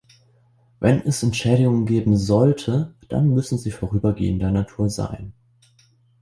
[0.79, 5.33] Wenn es Entschädigungen geben sollte, dann müssen sie vorübergehender Natur sein.